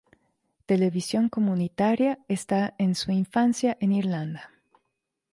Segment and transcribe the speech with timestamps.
[0.65, 4.49] Televisión Comunitaria está en su infancia en Irlanda.